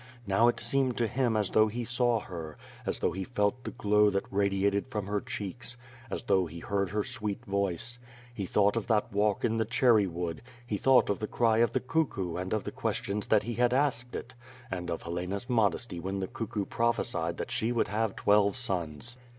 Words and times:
Now 0.25 0.47
it 0.47 0.59
seemed 0.59 0.97
to 0.97 1.05
him 1.05 1.37
as 1.37 1.51
thouprh 1.51 1.69
he 1.71 1.83
saw 1.85 2.21
her, 2.21 2.57
as 2.87 2.97
though 2.97 3.11
he 3.11 3.23
felt 3.23 3.63
the 3.65 3.69
glow 3.69 4.09
that 4.09 4.25
radiated 4.31 4.87
from 4.87 5.05
her 5.05 5.21
cheeks, 5.21 5.77
as 6.09 6.23
though 6.23 6.47
he 6.47 6.57
heard 6.57 6.89
her 6.89 7.03
sweet 7.03 7.45
voice. 7.45 7.99
He 8.33 8.47
thought 8.47 8.75
of 8.75 8.87
that 8.87 9.13
walk 9.13 9.45
in 9.45 9.57
the 9.57 9.63
cherry 9.65 10.07
wood, 10.07 10.41
he 10.65 10.77
thought 10.77 11.11
of 11.11 11.19
the 11.19 11.27
cry 11.27 11.59
of 11.59 11.73
the 11.73 11.79
cuckoo 11.79 12.35
and 12.37 12.51
of 12.51 12.63
the 12.63 12.71
questions 12.71 13.27
that 13.27 13.43
he 13.43 13.53
had 13.53 13.75
asked 13.75 14.15
it; 14.15 14.33
and 14.71 14.89
of 14.89 15.03
Helena^s 15.03 15.47
modesty 15.47 15.99
when 15.99 16.19
the 16.19 16.25
cuckoo 16.25 16.61
WITH 16.61 16.73
FIRE 16.73 16.85
AND 16.87 16.95
SWORD. 16.95 16.97
361 17.35 17.35
prophecied 17.35 17.37
that 17.37 17.51
she 17.51 17.71
would 17.71 17.87
have 17.89 18.15
twelve 18.15 18.55
sons. 18.57 19.17